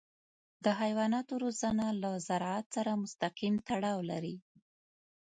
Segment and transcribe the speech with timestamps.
[0.63, 4.35] د حیواناتو روزنه له زراعت سره مستقیم تړاو لري.